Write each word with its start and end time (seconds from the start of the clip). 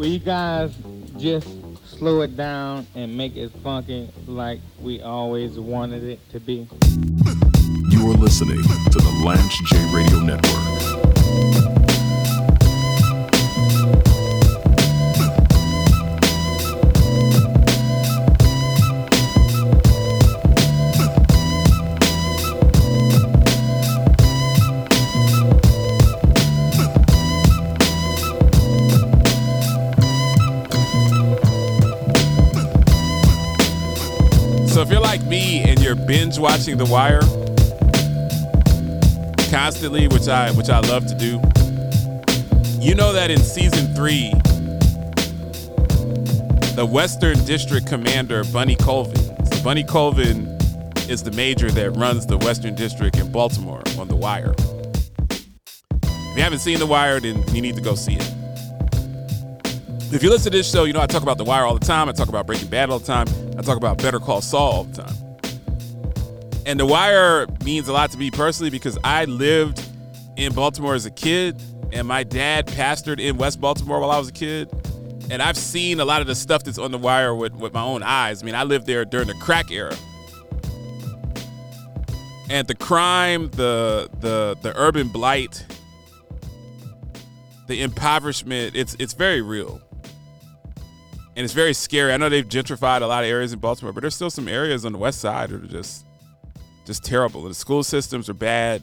will 0.00 0.06
you 0.06 0.18
guys 0.18 0.74
just 1.18 1.46
slow 1.84 2.22
it 2.22 2.34
down 2.34 2.86
and 2.94 3.14
make 3.14 3.36
it 3.36 3.50
funky 3.62 4.10
like 4.26 4.58
we 4.80 5.02
always 5.02 5.58
wanted 5.58 6.02
it 6.02 6.18
to 6.30 6.40
be? 6.40 6.66
You 7.90 8.10
are 8.10 8.14
listening 8.14 8.62
to 8.62 8.98
the 8.98 9.22
Lance 9.26 9.58
J 9.70 9.94
Radio 9.94 10.20
Network. 10.20 10.69
Me 35.30 35.62
and 35.62 35.80
you're 35.80 35.94
binge 35.94 36.40
watching 36.40 36.76
The 36.76 36.84
Wire 36.84 37.20
constantly, 39.48 40.08
which 40.08 40.28
I 40.28 40.50
which 40.52 40.68
I 40.68 40.80
love 40.80 41.06
to 41.06 41.14
do, 41.14 41.40
you 42.80 42.96
know 42.96 43.12
that 43.12 43.30
in 43.30 43.38
season 43.38 43.94
three, 43.94 44.30
the 46.74 46.84
Western 46.84 47.42
District 47.44 47.86
Commander 47.86 48.42
Bunny 48.52 48.74
Colvin. 48.74 49.16
So 49.46 49.62
Bunny 49.62 49.84
Colvin 49.84 50.46
is 51.08 51.22
the 51.22 51.32
major 51.32 51.70
that 51.70 51.90
runs 51.92 52.26
the 52.26 52.38
Western 52.38 52.74
District 52.74 53.16
in 53.16 53.30
Baltimore 53.30 53.82
on 53.98 54.08
The 54.08 54.16
Wire. 54.16 54.54
If 56.02 56.36
you 56.36 56.42
haven't 56.42 56.60
seen 56.60 56.78
The 56.78 56.86
Wire, 56.86 57.20
then 57.20 57.42
you 57.54 57.60
need 57.60 57.76
to 57.76 57.82
go 57.82 57.94
see 57.94 58.14
it. 58.14 58.34
If 60.12 60.24
you 60.24 60.30
listen 60.30 60.50
to 60.50 60.58
this 60.58 60.70
show, 60.70 60.84
you 60.84 60.92
know 60.92 61.00
I 61.00 61.06
talk 61.06 61.22
about 61.22 61.38
The 61.38 61.44
Wire 61.44 61.64
all 61.64 61.78
the 61.78 61.86
time. 61.86 62.08
I 62.08 62.12
talk 62.12 62.28
about 62.28 62.46
Breaking 62.46 62.68
Bad 62.68 62.90
all 62.90 62.98
the 62.98 63.06
time. 63.06 63.26
I 63.58 63.62
talk 63.62 63.76
about 63.76 63.98
Better 63.98 64.18
Call 64.18 64.40
Saul 64.40 64.72
all 64.72 64.84
the 64.84 65.02
time. 65.02 65.29
And 66.70 66.78
The 66.78 66.86
Wire 66.86 67.48
means 67.64 67.88
a 67.88 67.92
lot 67.92 68.12
to 68.12 68.16
me 68.16 68.30
personally 68.30 68.70
because 68.70 68.96
I 69.02 69.24
lived 69.24 69.84
in 70.36 70.52
Baltimore 70.52 70.94
as 70.94 71.04
a 71.04 71.10
kid, 71.10 71.60
and 71.92 72.06
my 72.06 72.22
dad 72.22 72.68
pastored 72.68 73.18
in 73.18 73.38
West 73.38 73.60
Baltimore 73.60 73.98
while 73.98 74.12
I 74.12 74.18
was 74.18 74.28
a 74.28 74.32
kid. 74.32 74.70
And 75.32 75.42
I've 75.42 75.56
seen 75.56 75.98
a 75.98 76.04
lot 76.04 76.20
of 76.20 76.28
the 76.28 76.36
stuff 76.36 76.62
that's 76.62 76.78
on 76.78 76.92
The 76.92 76.98
Wire 76.98 77.34
with, 77.34 77.56
with 77.56 77.74
my 77.74 77.82
own 77.82 78.04
eyes. 78.04 78.40
I 78.40 78.46
mean, 78.46 78.54
I 78.54 78.62
lived 78.62 78.86
there 78.86 79.04
during 79.04 79.26
the 79.26 79.34
crack 79.34 79.72
era. 79.72 79.96
And 82.48 82.68
the 82.68 82.76
crime, 82.76 83.50
the 83.50 84.08
the 84.20 84.56
the 84.62 84.72
urban 84.76 85.08
blight, 85.08 85.66
the 87.66 87.82
impoverishment, 87.82 88.76
it's 88.76 88.94
it's 89.00 89.14
very 89.14 89.42
real 89.42 89.80
and 91.34 91.44
it's 91.44 91.52
very 91.52 91.74
scary. 91.74 92.12
I 92.12 92.16
know 92.16 92.28
they've 92.28 92.48
gentrified 92.48 93.02
a 93.02 93.06
lot 93.06 93.24
of 93.24 93.28
areas 93.28 93.52
in 93.52 93.58
Baltimore, 93.58 93.92
but 93.92 94.02
there's 94.02 94.14
still 94.14 94.30
some 94.30 94.46
areas 94.46 94.84
on 94.84 94.92
the 94.92 94.98
west 94.98 95.20
side 95.20 95.50
that 95.50 95.64
are 95.64 95.66
just 95.66 96.04
just 96.90 97.04
terrible. 97.04 97.42
The 97.42 97.54
school 97.54 97.84
systems 97.84 98.28
are 98.28 98.34
bad. 98.34 98.82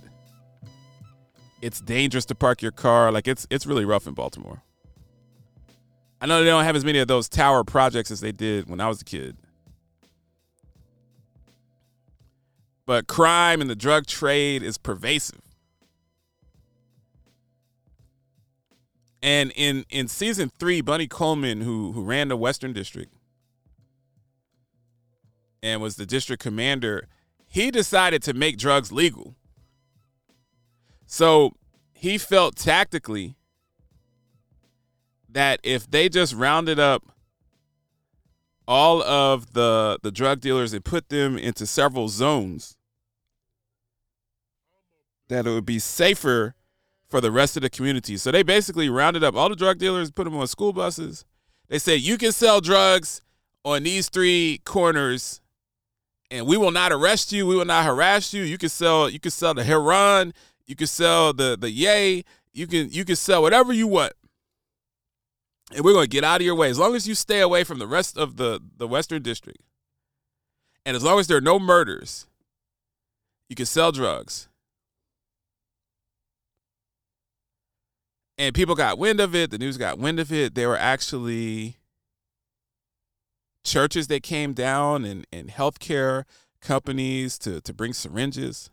It's 1.61 1.81
dangerous 1.81 2.23
to 2.27 2.35
park 2.35 2.61
your 2.61 2.71
car. 2.71 3.11
Like 3.11 3.27
it's 3.27 3.45
it's 3.49 3.65
really 3.65 3.83
rough 3.83 4.07
in 4.07 4.13
Baltimore. 4.13 4.61
I 6.21 6.25
know 6.25 6.39
they 6.41 6.49
don't 6.49 6.63
have 6.63 6.77
as 6.77 6.85
many 6.85 6.99
of 6.99 7.09
those 7.09 7.27
tower 7.27 7.65
projects 7.65 8.09
as 8.09 8.21
they 8.21 8.31
did 8.31 8.69
when 8.69 8.79
I 8.79 8.87
was 8.87 9.01
a 9.01 9.03
kid. 9.03 9.35
But 12.85 13.07
crime 13.07 13.59
and 13.59 13.69
the 13.69 13.75
drug 13.75 14.05
trade 14.05 14.63
is 14.63 14.77
pervasive. 14.77 15.41
And 19.21 19.51
in 19.53 19.85
in 19.89 20.07
season 20.07 20.49
three, 20.57 20.79
Bunny 20.79 21.07
Colvin, 21.07 21.59
who 21.59 21.91
who 21.91 22.03
ran 22.03 22.29
the 22.29 22.37
Western 22.37 22.71
District 22.71 23.11
and 25.61 25.81
was 25.81 25.97
the 25.97 26.05
district 26.05 26.41
commander, 26.41 27.09
he 27.57 27.71
decided 27.71 28.21
to 28.21 28.33
make 28.35 28.55
drugs 28.55 28.91
legal. 28.91 29.35
So 31.07 31.53
he 31.91 32.19
felt 32.19 32.55
tactically 32.55 33.35
that 35.27 35.59
if 35.63 35.89
they 35.89 36.07
just 36.07 36.35
rounded 36.35 36.77
up 36.77 37.03
all 38.67 39.01
of 39.01 39.53
the 39.53 39.97
the 40.03 40.11
drug 40.11 40.39
dealers 40.39 40.71
and 40.71 40.85
put 40.85 41.09
them 41.09 41.35
into 41.35 41.65
several 41.65 42.09
zones, 42.09 42.77
that 45.27 45.47
it 45.47 45.49
would 45.49 45.65
be 45.65 45.79
safer 45.79 46.53
for 47.09 47.21
the 47.21 47.31
rest 47.31 47.57
of 47.57 47.63
the 47.63 47.71
community. 47.71 48.17
So 48.17 48.29
they 48.29 48.43
basically 48.43 48.87
rounded 48.87 49.23
up 49.23 49.35
all 49.35 49.49
the 49.49 49.55
drug 49.55 49.79
dealers, 49.79 50.11
put 50.11 50.25
them 50.25 50.37
on 50.37 50.45
school 50.45 50.73
buses. 50.73 51.25
They 51.69 51.79
said, 51.79 52.01
you 52.01 52.19
can 52.19 52.33
sell 52.33 52.61
drugs 52.61 53.23
on 53.65 53.81
these 53.81 54.09
three 54.09 54.61
corners 54.63 55.41
and 56.29 56.45
we 56.45 56.57
will 56.57 56.71
not 56.71 56.91
arrest 56.91 57.31
you. 57.31 57.45
We 57.45 57.55
will 57.55 57.65
not 57.65 57.85
harass 57.85 58.33
you. 58.33 58.43
You 58.43 58.57
can 58.57 58.69
sell, 58.69 59.09
you 59.09 59.19
can 59.19 59.31
sell 59.31 59.53
the 59.53 59.63
heroin. 59.63 60.33
You 60.65 60.75
can 60.75 60.87
sell 60.87 61.33
the, 61.33 61.57
the 61.59 61.71
yay. 61.71 62.23
You 62.53 62.67
can, 62.67 62.89
you 62.89 63.05
can 63.05 63.15
sell 63.15 63.41
whatever 63.41 63.71
you 63.71 63.87
want. 63.87 64.13
And 65.73 65.83
we're 65.83 65.93
going 65.93 66.05
to 66.05 66.09
get 66.09 66.23
out 66.23 66.41
of 66.41 66.45
your 66.45 66.55
way. 66.55 66.69
As 66.69 66.79
long 66.79 66.95
as 66.95 67.07
you 67.07 67.15
stay 67.15 67.41
away 67.41 67.63
from 67.63 67.79
the 67.79 67.87
rest 67.87 68.17
of 68.17 68.37
the, 68.37 68.59
the 68.77 68.87
Western 68.87 69.21
District. 69.21 69.59
And 70.85 70.95
as 70.95 71.03
long 71.03 71.19
as 71.19 71.27
there 71.27 71.37
are 71.37 71.41
no 71.41 71.59
murders, 71.59 72.25
you 73.49 73.55
can 73.55 73.65
sell 73.65 73.91
drugs. 73.91 74.47
and 78.37 78.53
people 78.53 78.75
got 78.75 78.97
wind 78.97 79.19
of 79.19 79.35
it. 79.35 79.51
The 79.51 79.57
news 79.57 79.77
got 79.77 79.97
wind 79.97 80.19
of 80.19 80.31
it. 80.31 80.55
They 80.55 80.65
were 80.65 80.77
actually 80.77 81.76
churches 83.67 84.07
that 84.07 84.23
came 84.23 84.53
down 84.53 85.05
and, 85.05 85.27
and 85.31 85.49
healthcare 85.49 86.23
companies 86.61 87.37
to, 87.39 87.61
to 87.61 87.73
bring 87.73 87.93
syringes 87.93 88.71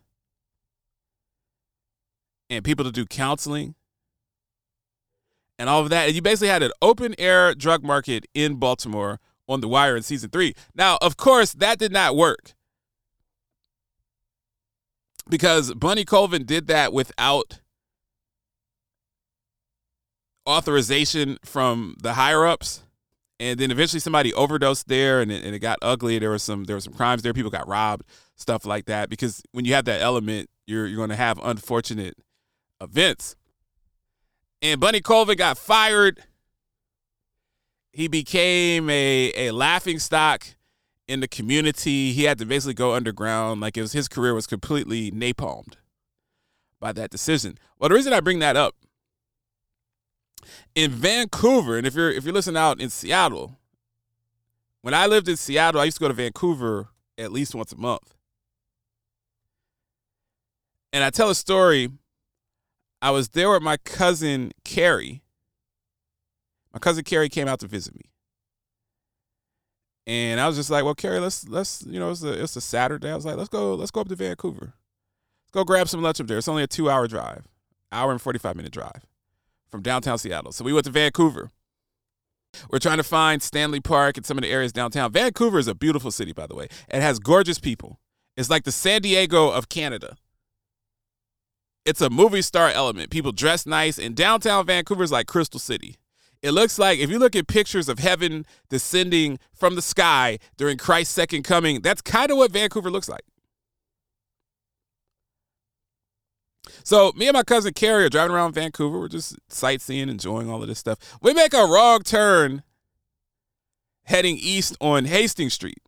and 2.49 2.63
people 2.63 2.85
to 2.85 2.91
do 2.91 3.05
counseling 3.05 3.75
and 5.59 5.69
all 5.69 5.81
of 5.81 5.89
that. 5.89 6.07
And 6.07 6.15
you 6.15 6.21
basically 6.21 6.47
had 6.47 6.63
an 6.63 6.71
open 6.81 7.13
air 7.19 7.53
drug 7.53 7.83
market 7.83 8.25
in 8.33 8.55
Baltimore 8.55 9.19
on 9.47 9.61
The 9.61 9.67
Wire 9.67 9.95
in 9.95 10.03
season 10.03 10.29
three. 10.29 10.55
Now, 10.73 10.97
of 11.01 11.17
course, 11.17 11.53
that 11.53 11.77
did 11.77 11.91
not 11.91 12.15
work 12.15 12.53
because 15.29 15.73
Bunny 15.73 16.05
Colvin 16.05 16.45
did 16.45 16.67
that 16.67 16.93
without 16.93 17.59
authorization 20.47 21.37
from 21.43 21.95
the 22.01 22.13
higher 22.13 22.45
ups 22.45 22.83
and 23.39 23.59
then 23.59 23.71
eventually 23.71 23.99
somebody 23.99 24.33
overdosed 24.33 24.87
there 24.87 25.21
and 25.21 25.31
it, 25.31 25.43
and 25.43 25.53
it 25.53 25.59
got 25.59 25.77
ugly. 25.81 26.19
There 26.19 26.29
was 26.29 26.43
some 26.43 26.63
there 26.65 26.75
were 26.75 26.81
some 26.81 26.93
crimes 26.93 27.21
there. 27.21 27.33
People 27.33 27.51
got 27.51 27.67
robbed 27.67 28.05
stuff 28.35 28.65
like 28.65 28.85
that. 28.85 29.09
Because 29.09 29.43
when 29.51 29.65
you 29.65 29.73
have 29.73 29.85
that 29.85 30.01
element 30.01 30.49
you're 30.65 30.87
you're 30.87 30.97
going 30.97 31.09
to 31.09 31.15
have 31.15 31.39
unfortunate 31.43 32.15
events. 32.81 33.35
And 34.61 34.79
bunny 34.79 35.01
colvin 35.01 35.37
got 35.37 35.57
fired. 35.57 36.23
He 37.91 38.07
became 38.07 38.89
a 38.89 39.31
a 39.35 39.51
laughing 39.51 39.99
stock 39.99 40.45
in 41.07 41.19
the 41.19 41.27
community. 41.27 42.13
He 42.13 42.23
had 42.23 42.37
to 42.39 42.45
basically 42.45 42.73
go 42.73 42.93
underground. 42.93 43.59
Like 43.59 43.77
it 43.77 43.81
was 43.81 43.93
his 43.93 44.07
career 44.07 44.33
was 44.33 44.47
completely 44.47 45.11
napalmed 45.11 45.75
by 46.79 46.93
that 46.93 47.09
decision. 47.09 47.57
Well 47.79 47.89
the 47.89 47.95
reason 47.95 48.13
i 48.13 48.21
bring 48.21 48.39
that 48.39 48.55
up 48.55 48.75
in 50.73 50.91
Vancouver, 50.91 51.77
and 51.77 51.85
if 51.87 51.95
you're 51.95 52.11
if 52.11 52.23
you're 52.23 52.33
listening 52.33 52.57
out 52.57 52.79
in 52.79 52.89
Seattle, 52.89 53.57
when 54.81 54.93
I 54.93 55.07
lived 55.07 55.27
in 55.27 55.37
Seattle, 55.37 55.81
I 55.81 55.85
used 55.85 55.97
to 55.97 56.01
go 56.01 56.07
to 56.07 56.13
Vancouver 56.13 56.89
at 57.17 57.31
least 57.31 57.55
once 57.55 57.71
a 57.71 57.77
month. 57.77 58.13
And 60.93 61.03
I 61.03 61.09
tell 61.09 61.29
a 61.29 61.35
story. 61.35 61.89
I 63.01 63.11
was 63.11 63.29
there 63.29 63.51
with 63.51 63.61
my 63.61 63.77
cousin 63.77 64.51
Carrie. 64.63 65.23
My 66.73 66.79
cousin 66.79 67.03
Carrie 67.03 67.29
came 67.29 67.47
out 67.47 67.59
to 67.59 67.67
visit 67.67 67.95
me. 67.95 68.11
And 70.07 70.39
I 70.39 70.47
was 70.47 70.55
just 70.55 70.69
like, 70.69 70.83
well, 70.83 70.95
Carrie, 70.95 71.19
let's 71.19 71.47
let's 71.47 71.83
you 71.87 71.99
know, 71.99 72.11
it's 72.11 72.23
a 72.23 72.43
it's 72.43 72.55
a 72.55 72.61
Saturday. 72.61 73.09
I 73.09 73.15
was 73.15 73.25
like, 73.25 73.37
let's 73.37 73.49
go, 73.49 73.73
let's 73.75 73.91
go 73.91 74.01
up 74.01 74.09
to 74.09 74.15
Vancouver. 74.15 74.73
Let's 75.45 75.51
go 75.51 75.63
grab 75.63 75.87
some 75.87 76.01
lunch 76.01 76.21
up 76.21 76.27
there. 76.27 76.37
It's 76.37 76.47
only 76.47 76.63
a 76.63 76.67
two 76.67 76.89
hour 76.89 77.07
drive, 77.07 77.47
hour 77.91 78.11
and 78.11 78.21
45 78.21 78.55
minute 78.55 78.71
drive 78.71 79.01
from 79.75 79.81
downtown 79.81 80.17
Seattle. 80.17 80.53
So 80.53 80.63
we 80.63 80.71
went 80.71 80.85
to 80.85 80.91
Vancouver. 80.91 81.51
We're 82.71 82.79
trying 82.79 82.97
to 82.97 83.03
find 83.03 83.43
Stanley 83.43 83.81
Park 83.81 84.15
and 84.15 84.25
some 84.25 84.37
of 84.37 84.41
the 84.41 84.49
areas 84.49 84.71
downtown. 84.71 85.11
Vancouver 85.11 85.59
is 85.59 85.67
a 85.67 85.75
beautiful 85.75 86.11
city, 86.11 86.31
by 86.31 86.47
the 86.47 86.55
way. 86.55 86.69
It 86.87 87.01
has 87.01 87.19
gorgeous 87.19 87.59
people. 87.59 87.99
It's 88.37 88.49
like 88.49 88.63
the 88.63 88.71
San 88.71 89.01
Diego 89.01 89.49
of 89.49 89.67
Canada. 89.67 90.15
It's 91.85 91.99
a 91.99 92.09
movie 92.09 92.41
star 92.41 92.69
element. 92.69 93.09
People 93.09 93.33
dress 93.33 93.65
nice, 93.65 93.99
and 93.99 94.15
downtown 94.15 94.65
Vancouver 94.65 95.03
is 95.03 95.11
like 95.11 95.27
Crystal 95.27 95.59
City. 95.59 95.97
It 96.41 96.51
looks 96.51 96.79
like 96.79 96.97
if 96.99 97.09
you 97.09 97.19
look 97.19 97.35
at 97.35 97.47
pictures 97.47 97.89
of 97.89 97.99
heaven 97.99 98.45
descending 98.69 99.39
from 99.53 99.75
the 99.75 99.81
sky 99.81 100.39
during 100.55 100.77
Christ's 100.77 101.13
second 101.13 101.43
coming, 101.43 101.81
that's 101.81 102.01
kind 102.01 102.31
of 102.31 102.37
what 102.37 102.51
Vancouver 102.51 102.89
looks 102.89 103.09
like. 103.09 103.25
So 106.83 107.11
me 107.15 107.27
and 107.27 107.33
my 107.33 107.43
cousin 107.43 107.73
Carrie 107.73 108.05
are 108.05 108.09
driving 108.09 108.35
around 108.35 108.53
Vancouver. 108.53 108.99
We're 108.99 109.07
just 109.07 109.35
sightseeing, 109.49 110.09
enjoying 110.09 110.49
all 110.49 110.61
of 110.61 110.67
this 110.67 110.79
stuff. 110.79 110.99
We 111.21 111.33
make 111.33 111.53
a 111.53 111.65
wrong 111.65 112.01
turn 112.01 112.63
heading 114.03 114.37
east 114.39 114.75
on 114.79 115.05
Hastings 115.05 115.53
Street. 115.53 115.81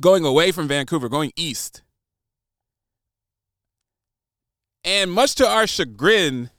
Going 0.00 0.24
away 0.24 0.50
from 0.52 0.68
Vancouver, 0.68 1.08
going 1.08 1.32
east. 1.36 1.82
And 4.84 5.10
much 5.10 5.34
to 5.36 5.46
our 5.46 5.66
chagrin, 5.66 6.50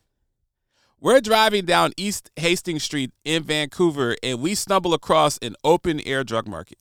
we're 0.99 1.21
driving 1.21 1.65
down 1.65 1.91
East 1.97 2.31
Hastings 2.37 2.83
Street 2.83 3.11
in 3.23 3.43
Vancouver 3.43 4.15
and 4.23 4.41
we 4.41 4.55
stumble 4.55 4.93
across 4.93 5.37
an 5.39 5.55
open 5.63 5.99
air 6.01 6.23
drug 6.23 6.47
market. 6.47 6.79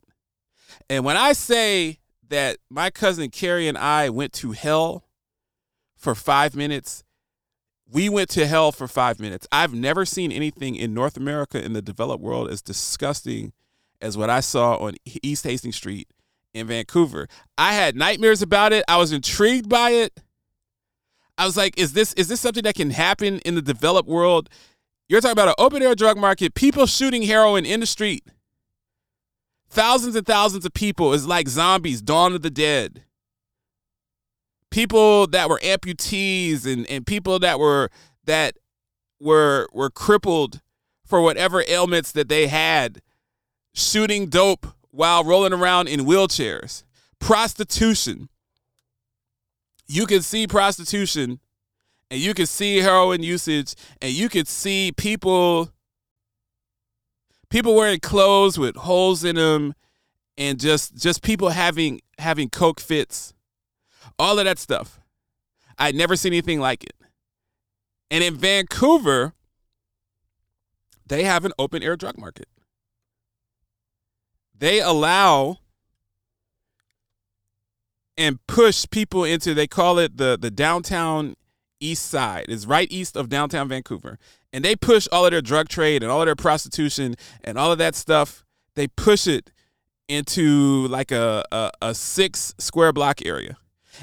And 0.89 1.05
when 1.05 1.17
I 1.17 1.35
say 1.35 1.99
that 2.29 2.59
my 2.71 2.91
cousin 2.91 3.31
Carrie 3.31 3.69
and 3.69 3.79
I 3.79 4.09
went 4.09 4.33
to 4.35 4.53
hell 4.53 5.05
for 5.97 6.15
five 6.15 6.55
minutes, 6.55 7.05
we 7.91 8.09
went 8.09 8.31
to 8.31 8.47
hell 8.47 8.73
for 8.73 8.89
five 8.89 9.21
minutes. 9.21 9.47
I've 9.53 9.75
never 9.75 10.05
seen 10.05 10.33
anything 10.33 10.77
in 10.77 10.95
North 10.95 11.17
America 11.17 11.63
in 11.63 11.73
the 11.73 11.83
developed 11.83 12.23
world 12.23 12.51
as 12.51 12.63
disgusting 12.63 13.53
as 14.01 14.17
what 14.17 14.31
I 14.31 14.41
saw 14.41 14.77
on 14.77 14.95
East 15.23 15.45
Hastings 15.45 15.77
Street 15.77 16.09
in 16.53 16.67
Vancouver. 16.67 17.29
I 17.59 17.75
had 17.75 17.97
nightmares 17.97 18.43
about 18.43 18.73
it. 18.73 18.85
I 18.89 18.97
was 18.97 19.13
intrigued 19.13 19.69
by 19.69 19.91
it. 19.91 20.21
I 21.37 21.47
was 21.47 21.57
like, 21.57 21.79
is 21.79 21.93
this 21.93 22.13
is 22.15 22.29
this 22.29 22.41
something 22.41 22.63
that 22.63 22.77
can 22.77 22.91
happen 22.91 23.41
in 23.41 23.55
the 23.55 23.63
developed 23.63 24.09
world? 24.09 24.49
You're 25.09 25.21
talking 25.21 25.33
about 25.33 25.49
an 25.49 25.55
open 25.59 25.83
air 25.83 25.95
drug 25.95 26.17
market, 26.17 26.55
people 26.55 26.87
shooting 26.87 27.23
heroin 27.23 27.67
in 27.67 27.81
the 27.81 27.87
street. 27.87 28.25
Thousands 29.75 30.15
and 30.15 30.25
thousands 30.25 30.65
of 30.65 30.73
people 30.73 31.13
is 31.15 31.27
like 31.27 31.49
zombies, 31.49 32.01
dawn 32.01 32.33
of 32.33 32.43
the 32.43 32.51
dead. 32.51 33.03
People 34.71 35.27
that 35.27 35.49
were 35.49 35.59
amputees 35.65 36.65
and, 36.65 36.89
and 36.89 37.05
people 37.05 37.41
that 37.41 37.59
were 37.59 37.91
that 38.25 38.55
were 39.19 39.67
were 39.73 39.91
crippled 39.91 40.61
for 41.05 41.21
whatever 41.21 41.65
ailments 41.67 42.13
that 42.13 42.29
they 42.29 42.47
had, 42.47 43.03
shooting 43.75 44.29
dope 44.29 44.65
while 44.93 45.25
rolling 45.25 45.53
around 45.53 45.89
in 45.89 46.07
wheelchairs. 46.07 46.85
Prostitution, 47.19 48.29
you 49.89 50.07
can 50.07 50.23
see 50.23 50.47
prostitution 50.47 51.41
and 52.13 52.21
you 52.21 52.33
can 52.33 52.47
see 52.47 52.77
heroin 52.77 53.25
usage 53.25 53.75
and 54.01 54.13
you 54.13 54.29
can 54.29 54.45
see 54.45 54.93
people 54.97 55.74
people 57.51 57.75
wearing 57.75 58.01
clothes 58.01 58.59
with 58.59 58.77
holes 58.77 59.25
in 59.25 59.37
them 59.37 59.75
and 60.37 60.59
just 60.59 60.97
just 60.97 61.23
people 61.23 61.51
having 61.51 62.01
having 62.19 62.51
coke 62.51 62.81
fits. 62.81 63.35
All 64.19 64.39
of 64.39 64.45
that 64.45 64.59
stuff. 64.59 65.01
I'd 65.79 65.95
never 65.95 66.17
seen 66.17 66.33
anything 66.33 66.61
like 66.61 66.85
it. 66.85 66.95
And 68.11 68.23
in 68.23 68.37
vancouver 68.37 69.33
they 71.07 71.25
have 71.25 71.45
an 71.45 71.53
open 71.59 71.83
air 71.83 71.97
drug 71.97 72.19
market. 72.19 72.49
They 74.57 74.81
allow 74.81 75.59
and 78.17 78.45
push 78.47 78.87
people 78.91 79.25
into 79.25 79.55
they 79.55 79.67
call 79.67 79.99
it 79.99 80.17
the 80.17 80.39
the 80.41 80.51
downtown 80.51 81.35
east 81.81 82.07
side. 82.07 82.47
It's 82.49 82.67
right 82.67 82.91
east 82.91 83.17
of 83.17 83.29
downtown 83.29 83.69
vancouver 83.69 84.19
and 84.55 84.65
they 84.65 84.75
push 84.77 85.07
all 85.13 85.27
of 85.27 85.33
their 85.33 85.43
drug 85.43 85.69
trade 85.69 86.03
and 86.03 86.11
all 86.11 86.23
of 86.23 86.27
their 86.27 86.37
prostitution 86.37 87.17
and 87.43 87.59
all 87.59 87.71
of 87.71 87.79
that 87.79 87.95
stuff 87.95 88.45
they 88.77 88.87
push 88.87 89.27
it 89.27 89.51
into 90.09 90.87
like 90.89 91.11
a, 91.11 91.45
a, 91.53 91.71
a 91.83 91.95
six 91.95 92.55
square 92.59 92.93
block 92.93 93.21
area 93.27 93.57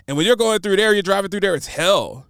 and 0.07 0.17
when 0.17 0.25
you're 0.25 0.35
going 0.35 0.59
through 0.59 0.75
there 0.75 0.93
you're 0.93 1.01
driving 1.01 1.31
through 1.31 1.39
there 1.39 1.55
it's 1.55 1.67
hell 1.67 2.27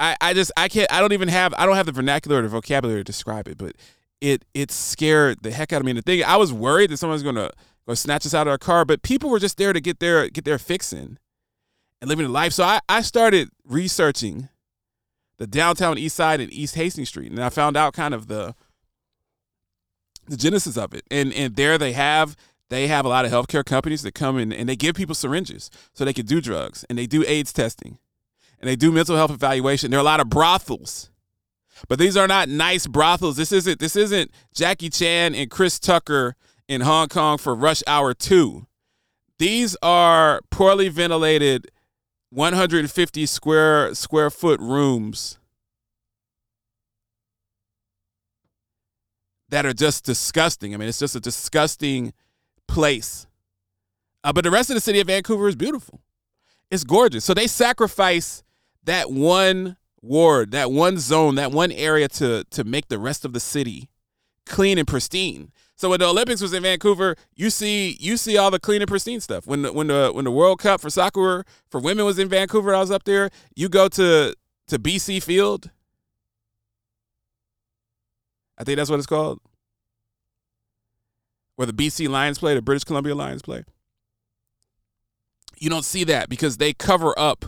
I, 0.00 0.16
I 0.20 0.34
just 0.34 0.50
I 0.56 0.68
can't 0.68 0.90
I 0.90 1.00
don't 1.00 1.12
even 1.12 1.28
have 1.28 1.54
I 1.56 1.66
don't 1.66 1.76
have 1.76 1.86
the 1.86 1.92
vernacular 1.92 2.38
or 2.38 2.42
the 2.42 2.48
vocabulary 2.48 3.00
to 3.00 3.04
describe 3.04 3.46
it, 3.46 3.58
but 3.58 3.76
it 4.20 4.44
it 4.54 4.70
scared 4.70 5.42
the 5.42 5.50
heck 5.52 5.72
out 5.72 5.80
of 5.80 5.84
me. 5.84 5.90
And 5.90 5.98
the 5.98 6.02
thing 6.02 6.24
I 6.24 6.36
was 6.36 6.52
worried 6.52 6.90
that 6.90 6.96
someone's 6.96 7.22
gonna 7.22 7.50
go 7.86 7.94
snatch 7.94 8.24
us 8.24 8.32
out 8.32 8.46
of 8.46 8.50
our 8.50 8.58
car, 8.58 8.86
but 8.86 9.02
people 9.02 9.28
were 9.28 9.38
just 9.38 9.58
there 9.58 9.74
to 9.74 9.80
get 9.80 10.00
their 10.00 10.28
get 10.30 10.46
their 10.46 10.58
fixing 10.58 11.18
and 12.00 12.08
living 12.08 12.24
a 12.24 12.30
life. 12.30 12.54
So 12.54 12.64
I, 12.64 12.80
I 12.88 13.02
started 13.02 13.50
researching 13.64 14.48
the 15.40 15.46
downtown 15.46 15.96
east 15.96 16.16
side 16.16 16.38
and 16.38 16.52
East 16.52 16.74
Hastings 16.74 17.08
Street, 17.08 17.32
and 17.32 17.42
I 17.42 17.48
found 17.48 17.74
out 17.74 17.94
kind 17.94 18.12
of 18.12 18.28
the 18.28 18.54
the 20.28 20.36
genesis 20.36 20.76
of 20.76 20.92
it. 20.92 21.02
And 21.10 21.32
and 21.32 21.56
there 21.56 21.78
they 21.78 21.94
have 21.94 22.36
they 22.68 22.88
have 22.88 23.06
a 23.06 23.08
lot 23.08 23.24
of 23.24 23.32
healthcare 23.32 23.64
companies 23.64 24.02
that 24.02 24.12
come 24.12 24.38
in 24.38 24.52
and 24.52 24.68
they 24.68 24.76
give 24.76 24.94
people 24.94 25.14
syringes 25.14 25.70
so 25.94 26.04
they 26.04 26.12
can 26.12 26.26
do 26.26 26.42
drugs 26.42 26.84
and 26.90 26.98
they 26.98 27.06
do 27.06 27.24
AIDS 27.26 27.54
testing 27.54 27.98
and 28.60 28.68
they 28.68 28.76
do 28.76 28.92
mental 28.92 29.16
health 29.16 29.30
evaluation. 29.30 29.90
There 29.90 29.98
are 29.98 30.02
a 30.02 30.04
lot 30.04 30.20
of 30.20 30.28
brothels. 30.28 31.10
But 31.88 31.98
these 31.98 32.18
are 32.18 32.28
not 32.28 32.50
nice 32.50 32.86
brothels. 32.86 33.38
This 33.38 33.50
isn't 33.50 33.80
this 33.80 33.96
isn't 33.96 34.30
Jackie 34.54 34.90
Chan 34.90 35.34
and 35.34 35.50
Chris 35.50 35.78
Tucker 35.78 36.36
in 36.68 36.82
Hong 36.82 37.08
Kong 37.08 37.38
for 37.38 37.54
Rush 37.54 37.82
Hour 37.86 38.12
2. 38.12 38.66
These 39.38 39.74
are 39.80 40.42
poorly 40.50 40.90
ventilated 40.90 41.70
150 42.30 43.26
square 43.26 43.94
square 43.94 44.30
foot 44.30 44.60
rooms 44.60 45.38
that 49.48 49.66
are 49.66 49.72
just 49.72 50.04
disgusting. 50.04 50.74
I 50.74 50.76
mean, 50.76 50.88
it's 50.88 50.98
just 50.98 51.16
a 51.16 51.20
disgusting 51.20 52.12
place. 52.68 53.26
Uh, 54.22 54.32
but 54.32 54.44
the 54.44 54.50
rest 54.50 54.70
of 54.70 54.74
the 54.74 54.80
city 54.80 55.00
of 55.00 55.08
Vancouver 55.08 55.48
is 55.48 55.56
beautiful. 55.56 56.00
It's 56.70 56.84
gorgeous. 56.84 57.24
So 57.24 57.34
they 57.34 57.48
sacrifice 57.48 58.44
that 58.84 59.10
one 59.10 59.76
ward, 60.00 60.52
that 60.52 60.70
one 60.70 60.98
zone, 60.98 61.34
that 61.34 61.52
one 61.52 61.72
area 61.72 62.08
to 62.08 62.44
to 62.50 62.64
make 62.64 62.88
the 62.88 62.98
rest 62.98 63.24
of 63.24 63.32
the 63.32 63.40
city 63.40 63.88
clean 64.46 64.78
and 64.78 64.86
pristine. 64.86 65.52
So 65.80 65.88
when 65.88 65.98
the 65.98 66.08
Olympics 66.08 66.42
was 66.42 66.52
in 66.52 66.62
Vancouver, 66.62 67.16
you 67.34 67.48
see 67.48 67.96
you 67.98 68.18
see 68.18 68.36
all 68.36 68.50
the 68.50 68.60
clean 68.60 68.82
and 68.82 68.88
pristine 68.88 69.18
stuff. 69.18 69.46
When 69.46 69.62
the 69.62 69.72
when 69.72 69.86
the 69.86 70.10
when 70.12 70.26
the 70.26 70.30
World 70.30 70.58
Cup 70.58 70.82
for 70.82 70.90
soccer 70.90 71.42
for 71.70 71.80
women 71.80 72.04
was 72.04 72.18
in 72.18 72.28
Vancouver, 72.28 72.74
I 72.74 72.80
was 72.80 72.90
up 72.90 73.04
there. 73.04 73.30
You 73.56 73.70
go 73.70 73.88
to 73.88 74.34
to 74.68 74.78
BC 74.78 75.22
Field. 75.22 75.70
I 78.58 78.64
think 78.64 78.76
that's 78.76 78.90
what 78.90 78.98
it's 78.98 79.06
called. 79.06 79.40
Where 81.56 81.64
the 81.64 81.72
BC 81.72 82.10
Lions 82.10 82.38
play, 82.38 82.54
the 82.54 82.60
British 82.60 82.84
Columbia 82.84 83.14
Lions 83.14 83.40
play. 83.40 83.64
You 85.56 85.70
don't 85.70 85.86
see 85.86 86.04
that 86.04 86.28
because 86.28 86.58
they 86.58 86.74
cover 86.74 87.18
up 87.18 87.46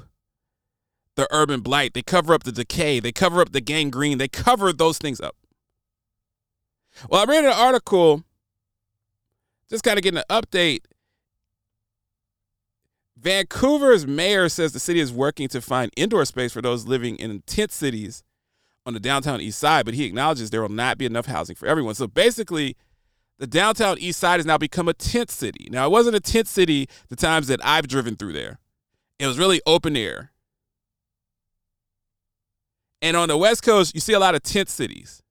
the 1.17 1.29
urban 1.31 1.61
blight, 1.61 1.93
they 1.93 2.01
cover 2.01 2.33
up 2.33 2.45
the 2.45 2.53
decay, 2.53 2.99
they 2.99 3.13
cover 3.13 3.43
up 3.43 3.53
the 3.53 3.61
gangrene, 3.61 4.17
they 4.17 4.29
cover 4.29 4.73
those 4.73 4.97
things 4.97 5.21
up. 5.21 5.37
Well, 7.09 7.23
I 7.23 7.25
read 7.25 7.45
an 7.45 7.53
article, 7.53 8.25
just 9.69 9.85
kind 9.85 9.99
of 9.99 10.03
getting 10.03 10.19
an 10.19 10.25
update. 10.43 10.81
Vancouver's 13.17 14.07
mayor 14.07 14.49
says 14.49 14.73
the 14.73 14.81
city 14.81 14.99
is 14.99 15.13
working 15.13 15.49
to 15.49 15.61
find 15.61 15.93
indoor 15.97 16.25
space 16.25 16.53
for 16.53 16.61
those 16.61 16.87
living 16.87 17.17
in 17.17 17.43
tent 17.43 17.71
cities 17.71 18.25
on 18.85 18.95
the 18.95 19.01
downtown 19.01 19.41
east 19.41 19.59
side, 19.59 19.85
but 19.85 19.95
he 19.95 20.05
acknowledges 20.05 20.51
there 20.51 20.63
will 20.63 20.69
not 20.69 20.99
be 20.99 21.07
enough 21.07 21.27
housing 21.27 21.55
for 21.55 21.67
everyone. 21.67 21.95
So 21.95 22.09
basically, 22.09 22.77
the 23.39 23.47
downtown 23.47 23.97
east 23.99 24.19
side 24.19 24.39
has 24.39 24.47
now 24.47 24.59
become 24.59 24.89
a 24.89 24.95
tent 24.95 25.31
city. 25.31 25.69
Now, 25.71 25.87
it 25.87 25.91
wasn't 25.91 26.17
a 26.17 26.21
tent 26.21 26.49
city 26.49 26.89
the 27.09 27.17
times 27.17 27.47
that 27.47 27.65
I've 27.65 27.87
driven 27.87 28.17
through 28.17 28.33
there. 28.33 28.59
It 29.19 29.27
was 29.27 29.39
really 29.39 29.61
open 29.67 29.97
air. 29.97 30.33
And 33.01 33.17
on 33.17 33.29
the 33.29 33.37
West 33.37 33.63
Coast, 33.63 33.95
you 33.95 34.01
see 34.01 34.13
a 34.13 34.19
lot 34.19 34.35
of 34.35 34.43
tent 34.43 34.69
cities. 34.69 35.22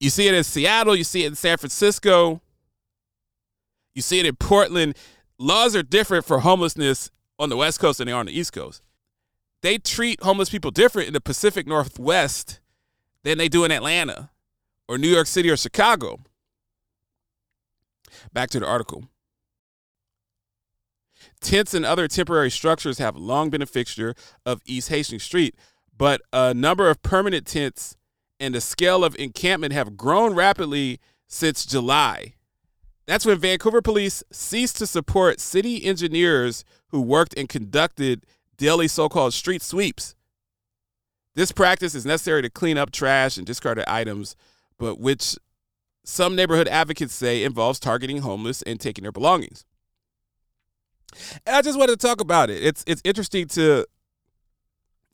You 0.00 0.08
see 0.08 0.26
it 0.26 0.34
in 0.34 0.42
Seattle, 0.42 0.96
you 0.96 1.04
see 1.04 1.24
it 1.24 1.28
in 1.28 1.34
San 1.34 1.58
Francisco, 1.58 2.40
you 3.94 4.00
see 4.00 4.18
it 4.18 4.26
in 4.26 4.34
Portland. 4.36 4.96
Laws 5.38 5.76
are 5.76 5.82
different 5.82 6.24
for 6.24 6.40
homelessness 6.40 7.10
on 7.38 7.50
the 7.50 7.56
West 7.56 7.80
Coast 7.80 7.98
than 7.98 8.06
they 8.06 8.12
are 8.12 8.20
on 8.20 8.26
the 8.26 8.38
East 8.38 8.52
Coast. 8.52 8.82
They 9.62 9.76
treat 9.76 10.22
homeless 10.22 10.48
people 10.48 10.70
different 10.70 11.08
in 11.08 11.14
the 11.14 11.20
Pacific 11.20 11.66
Northwest 11.66 12.60
than 13.24 13.36
they 13.36 13.48
do 13.48 13.64
in 13.64 13.70
Atlanta 13.70 14.30
or 14.88 14.96
New 14.96 15.08
York 15.08 15.26
City 15.26 15.50
or 15.50 15.56
Chicago. 15.56 16.18
Back 18.32 18.50
to 18.50 18.60
the 18.60 18.66
article. 18.66 19.04
Tents 21.40 21.74
and 21.74 21.84
other 21.84 22.08
temporary 22.08 22.50
structures 22.50 22.98
have 22.98 23.16
long 23.16 23.50
been 23.50 23.62
a 23.62 23.66
fixture 23.66 24.14
of 24.46 24.62
East 24.64 24.88
Hastings 24.88 25.22
Street, 25.22 25.54
but 25.96 26.22
a 26.32 26.54
number 26.54 26.88
of 26.88 27.02
permanent 27.02 27.46
tents 27.46 27.96
and 28.40 28.54
the 28.54 28.60
scale 28.60 29.04
of 29.04 29.14
encampment 29.16 29.72
have 29.74 29.96
grown 29.96 30.34
rapidly 30.34 30.98
since 31.28 31.66
July. 31.66 32.34
That's 33.06 33.26
when 33.26 33.38
Vancouver 33.38 33.82
police 33.82 34.22
ceased 34.32 34.78
to 34.78 34.86
support 34.86 35.40
city 35.40 35.84
engineers 35.84 36.64
who 36.88 37.00
worked 37.00 37.34
and 37.36 37.48
conducted 37.48 38.24
daily 38.56 38.88
so 38.88 39.08
called 39.08 39.34
street 39.34 39.62
sweeps. 39.62 40.14
This 41.34 41.52
practice 41.52 41.94
is 41.94 42.06
necessary 42.06 42.42
to 42.42 42.50
clean 42.50 42.78
up 42.78 42.90
trash 42.90 43.36
and 43.36 43.46
discarded 43.46 43.84
items, 43.86 44.36
but 44.78 44.98
which 44.98 45.36
some 46.04 46.34
neighborhood 46.34 46.68
advocates 46.68 47.14
say 47.14 47.44
involves 47.44 47.78
targeting 47.78 48.18
homeless 48.18 48.62
and 48.62 48.80
taking 48.80 49.02
their 49.02 49.12
belongings. 49.12 49.64
And 51.46 51.56
I 51.56 51.62
just 51.62 51.78
wanted 51.78 51.98
to 51.98 52.06
talk 52.06 52.20
about 52.20 52.50
it. 52.50 52.62
It's 52.62 52.84
it's 52.86 53.02
interesting 53.04 53.46
to 53.48 53.86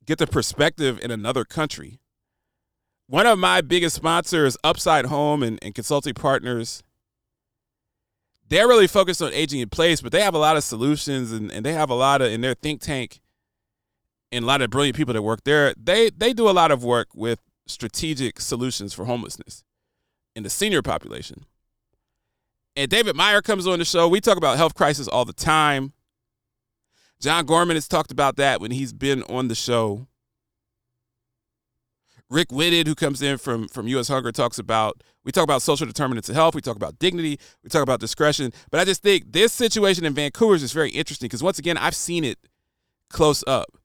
get 0.04 0.18
the 0.18 0.26
perspective 0.26 1.00
in 1.02 1.10
another 1.10 1.44
country. 1.44 1.98
One 3.08 3.26
of 3.26 3.38
my 3.38 3.60
biggest 3.60 3.96
sponsors, 3.96 4.56
Upside 4.64 5.06
Home 5.06 5.42
and, 5.42 5.58
and 5.62 5.74
Consulting 5.74 6.14
Partners, 6.14 6.82
they're 8.48 8.66
really 8.66 8.86
focused 8.86 9.22
on 9.22 9.32
aging 9.32 9.60
in 9.60 9.68
place, 9.68 10.00
but 10.00 10.12
they 10.12 10.22
have 10.22 10.34
a 10.34 10.38
lot 10.38 10.56
of 10.56 10.64
solutions 10.64 11.32
and, 11.32 11.50
and 11.52 11.64
they 11.64 11.72
have 11.72 11.90
a 11.90 11.94
lot 11.94 12.20
of 12.20 12.32
in 12.32 12.40
their 12.40 12.54
think 12.54 12.80
tank 12.80 13.20
and 14.32 14.44
a 14.44 14.46
lot 14.46 14.62
of 14.62 14.70
brilliant 14.70 14.96
people 14.96 15.14
that 15.14 15.22
work 15.22 15.44
there. 15.44 15.74
They 15.76 16.10
they 16.10 16.32
do 16.32 16.48
a 16.48 16.52
lot 16.52 16.70
of 16.70 16.84
work 16.84 17.08
with 17.14 17.40
strategic 17.66 18.40
solutions 18.40 18.92
for 18.92 19.04
homelessness 19.04 19.64
in 20.34 20.42
the 20.42 20.50
senior 20.50 20.82
population. 20.82 21.44
And 22.76 22.90
David 22.90 23.16
Meyer 23.16 23.40
comes 23.40 23.66
on 23.66 23.78
the 23.78 23.84
show. 23.84 24.06
We 24.06 24.20
talk 24.20 24.36
about 24.36 24.56
health 24.58 24.74
crisis 24.74 25.08
all 25.08 25.24
the 25.24 25.32
time. 25.32 25.92
John 27.20 27.46
Gorman 27.46 27.76
has 27.76 27.88
talked 27.88 28.12
about 28.12 28.36
that 28.36 28.60
when 28.60 28.70
he's 28.70 28.92
been 28.92 29.22
on 29.24 29.48
the 29.48 29.54
show. 29.54 30.06
Rick 32.28 32.50
Whitted, 32.50 32.86
who 32.86 32.94
comes 32.94 33.22
in 33.22 33.38
from, 33.38 33.68
from 33.68 33.86
U.S. 33.88 34.08
Hunger, 34.08 34.32
talks 34.32 34.58
about 34.58 35.02
we 35.24 35.32
talk 35.32 35.44
about 35.44 35.62
social 35.62 35.86
determinants 35.86 36.28
of 36.28 36.36
health, 36.36 36.54
we 36.54 36.60
talk 36.60 36.76
about 36.76 36.98
dignity, 36.98 37.38
we 37.62 37.70
talk 37.70 37.82
about 37.82 37.98
discretion. 37.98 38.52
But 38.70 38.80
I 38.80 38.84
just 38.84 39.02
think 39.02 39.32
this 39.32 39.52
situation 39.52 40.04
in 40.04 40.14
Vancouver 40.14 40.54
is 40.54 40.60
just 40.60 40.74
very 40.74 40.90
interesting 40.90 41.26
because 41.26 41.42
once 41.42 41.58
again, 41.58 41.76
I've 41.76 41.96
seen 41.96 42.24
it 42.24 42.38
close 43.10 43.42
up. 43.46 43.76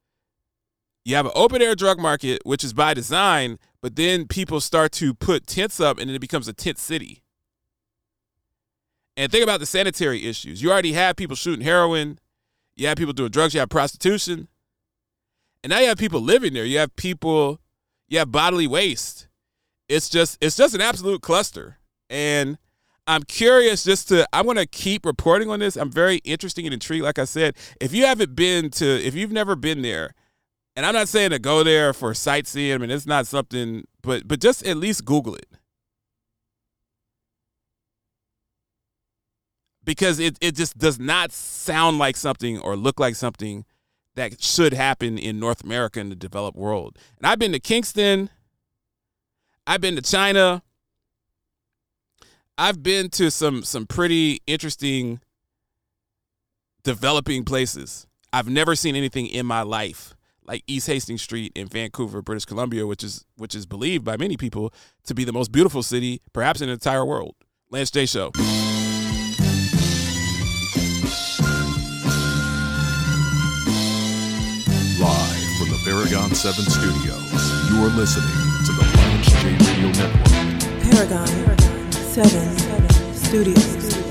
You 1.03 1.15
have 1.15 1.25
an 1.25 1.31
open 1.33 1.61
air 1.61 1.73
drug 1.73 1.99
market, 1.99 2.41
which 2.45 2.63
is 2.63 2.73
by 2.73 2.93
design, 2.93 3.57
but 3.81 3.95
then 3.95 4.27
people 4.27 4.61
start 4.61 4.91
to 4.93 5.15
put 5.15 5.47
tents 5.47 5.79
up 5.79 5.97
and 5.97 6.09
then 6.09 6.15
it 6.15 6.21
becomes 6.21 6.47
a 6.47 6.53
tent 6.53 6.77
city. 6.77 7.23
And 9.17 9.31
think 9.31 9.43
about 9.43 9.59
the 9.59 9.65
sanitary 9.65 10.25
issues. 10.27 10.61
You 10.61 10.71
already 10.71 10.93
have 10.93 11.15
people 11.15 11.35
shooting 11.35 11.65
heroin, 11.65 12.19
you 12.75 12.87
have 12.87 12.97
people 12.97 13.13
doing 13.13 13.31
drugs, 13.31 13.53
you 13.53 13.59
have 13.59 13.69
prostitution. 13.69 14.47
And 15.63 15.71
now 15.71 15.79
you 15.79 15.87
have 15.87 15.97
people 15.97 16.21
living 16.21 16.53
there. 16.53 16.65
You 16.65 16.79
have 16.79 16.95
people, 16.95 17.59
have 18.19 18.31
bodily 18.31 18.67
waste. 18.67 19.27
It's 19.89 20.09
just 20.09 20.37
it's 20.41 20.55
just 20.55 20.75
an 20.75 20.81
absolute 20.81 21.21
cluster. 21.21 21.77
And 22.09 22.57
I'm 23.07 23.23
curious 23.23 23.83
just 23.83 24.09
to 24.09 24.27
I'm 24.33 24.45
gonna 24.45 24.65
keep 24.65 25.05
reporting 25.05 25.49
on 25.49 25.59
this. 25.59 25.75
I'm 25.75 25.91
very 25.91 26.17
interested 26.17 26.65
and 26.65 26.73
intrigued. 26.73 27.03
Like 27.03 27.19
I 27.19 27.25
said, 27.25 27.55
if 27.79 27.93
you 27.93 28.05
haven't 28.05 28.35
been 28.35 28.69
to 28.71 28.85
if 28.85 29.15
you've 29.15 29.31
never 29.31 29.55
been 29.55 29.81
there, 29.81 30.13
and 30.75 30.85
I'm 30.85 30.93
not 30.93 31.09
saying 31.09 31.31
to 31.31 31.39
go 31.39 31.63
there 31.63 31.93
for 31.93 32.13
sightseeing, 32.13 32.73
I 32.73 32.77
mean 32.77 32.91
it's 32.91 33.05
not 33.05 33.27
something 33.27 33.85
but 34.01 34.27
but 34.27 34.39
just 34.39 34.65
at 34.65 34.77
least 34.77 35.05
Google 35.05 35.35
it. 35.35 35.47
because 39.83 40.19
it, 40.19 40.37
it 40.41 40.55
just 40.55 40.77
does 40.77 40.99
not 40.99 41.31
sound 41.31 41.97
like 41.97 42.15
something 42.15 42.59
or 42.59 42.75
look 42.75 42.99
like 42.99 43.15
something 43.15 43.65
that 44.15 44.41
should 44.41 44.73
happen 44.73 45.17
in 45.17 45.39
North 45.39 45.63
America 45.63 45.99
in 45.99 46.09
the 46.09 46.15
developed 46.15 46.57
world. 46.57 46.97
And 47.17 47.25
I've 47.25 47.39
been 47.39 47.51
to 47.53 47.59
Kingston, 47.59 48.29
I've 49.65 49.81
been 49.81 49.95
to 49.95 50.01
China, 50.01 50.63
I've 52.57 52.83
been 52.83 53.09
to 53.11 53.31
some 53.31 53.63
some 53.63 53.87
pretty 53.87 54.41
interesting 54.45 55.19
developing 56.83 57.43
places. 57.43 58.07
I've 58.33 58.47
never 58.47 58.75
seen 58.75 58.95
anything 58.95 59.27
in 59.27 59.45
my 59.45 59.61
life 59.61 60.15
like 60.43 60.63
East 60.67 60.87
Hastings 60.87 61.21
Street 61.21 61.51
in 61.55 61.67
Vancouver, 61.67 62.21
British 62.21 62.45
Columbia, 62.45 62.85
which 62.85 63.03
is 63.03 63.25
which 63.35 63.55
is 63.55 63.65
believed 63.65 64.03
by 64.03 64.17
many 64.17 64.37
people 64.37 64.73
to 65.05 65.13
be 65.13 65.23
the 65.23 65.33
most 65.33 65.51
beautiful 65.51 65.83
city 65.83 66.21
perhaps 66.33 66.61
in 66.61 66.67
the 66.67 66.73
entire 66.73 67.05
world. 67.05 67.35
Lance 67.69 67.91
J 67.91 68.05
Show. 68.05 68.31
Paragon 75.91 76.33
7 76.33 76.63
studios, 76.63 77.69
you 77.69 77.83
are 77.83 77.89
listening 77.89 78.31
to 78.65 78.71
the 78.71 78.81
Lance 78.95 79.29
J 79.41 79.57
Radio 79.59 79.89
Network. 79.91 80.89
Paragon 80.89 81.27
7 81.91 83.13
Studios. 83.13 84.10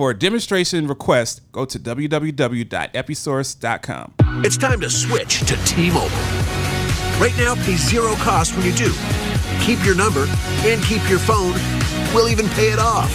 For 0.00 0.08
a 0.12 0.18
demonstration 0.18 0.86
request, 0.86 1.42
go 1.52 1.66
to 1.66 1.78
www.episource.com. 1.78 4.14
It's 4.42 4.56
time 4.56 4.80
to 4.80 4.88
switch 4.88 5.40
to 5.40 5.54
T-Mobile. 5.66 6.08
Right 7.20 7.34
now, 7.36 7.54
pay 7.54 7.76
zero 7.76 8.14
cost 8.14 8.56
when 8.56 8.64
you 8.64 8.72
do. 8.72 8.90
Keep 9.60 9.84
your 9.84 9.94
number 9.94 10.24
and 10.64 10.82
keep 10.84 11.06
your 11.10 11.18
phone. 11.18 11.52
We'll 12.14 12.30
even 12.30 12.48
pay 12.48 12.72
it 12.72 12.78
off. 12.78 13.14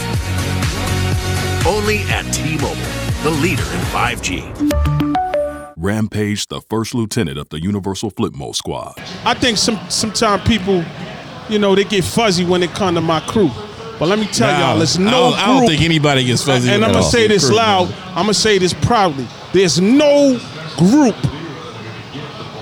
Only 1.66 2.02
at 2.02 2.32
T-Mobile, 2.32 2.76
the 3.24 3.32
leader 3.42 3.64
in 3.64 3.80
5G. 3.90 4.44
Rampage, 5.78 6.46
the 6.50 6.62
first 6.70 6.94
lieutenant 6.94 7.40
of 7.40 7.50
the 7.50 7.60
Universal 7.60 8.12
Flipmode 8.12 8.56
Squad. 8.56 8.94
I 9.26 9.34
think 9.34 9.58
some 9.58 9.80
sometimes 9.90 10.48
people, 10.48 10.86
you 11.50 11.58
know, 11.58 11.74
they 11.74 11.86
get 11.86 12.04
fuzzy 12.04 12.46
when 12.46 12.62
it 12.62 12.76
come 12.76 12.94
to 12.94 13.02
my 13.02 13.22
crew. 13.22 13.50
But 14.00 14.10
let 14.10 14.20
me 14.20 14.26
tell 14.28 14.52
Nah, 14.52 14.60
y'all, 14.70 14.78
there's 14.78 15.00
no 15.00 15.08
I 15.08 15.12
don't, 15.12 15.34
I 15.40 15.46
don't 15.60 15.68
think 15.68 15.82
anybody 15.82 16.24
gets 16.26 16.44
fuzzy. 16.44 16.70
and 16.70 16.84
I'm 16.84 16.92
gonna 16.92 17.04
say 17.04 17.28
this 17.28 17.50
loud. 17.50 17.94
I'm 18.10 18.24
gonna 18.24 18.34
say 18.34 18.58
this 18.58 18.74
proudly. 18.74 19.26
There's 19.54 19.80
no 19.80 20.38
group 20.78 21.16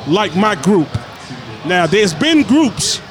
like 0.07 0.35
my 0.35 0.55
group. 0.55 0.87
Now, 1.65 1.87
there's 1.87 2.13
been 2.13 2.43
groups, 2.43 3.01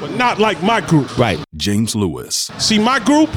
but 0.00 0.12
not 0.12 0.38
like 0.38 0.62
my 0.62 0.80
group. 0.80 1.18
Right. 1.18 1.42
James 1.56 1.96
Lewis, 1.96 2.50
See, 2.58 2.78
my 2.78 2.98
group, 3.00 3.30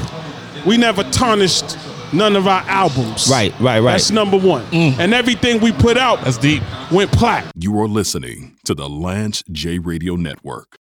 we 0.64 0.76
never 0.76 1.02
tarnished 1.04 1.76
none 2.12 2.36
of 2.36 2.46
our 2.46 2.62
albums. 2.62 3.28
Right, 3.30 3.52
right, 3.60 3.80
right. 3.80 3.92
That's 3.92 4.10
number 4.10 4.36
one. 4.38 4.64
Mm. 4.66 4.98
And 4.98 5.12
everything 5.14 5.60
we 5.60 5.72
put 5.72 5.96
out 5.96 6.22
That's 6.22 6.38
deep. 6.38 6.62
went 6.90 7.10
plat. 7.12 7.50
you 7.56 7.78
are 7.80 7.88
listening 7.88 8.56
to 8.64 8.74
the 8.74 8.88
Lance 8.88 9.42
J 9.50 9.78
Radio 9.78 10.14
Network. 10.16 10.76